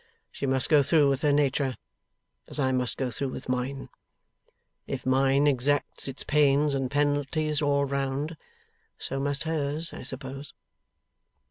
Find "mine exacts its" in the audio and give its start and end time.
5.05-6.23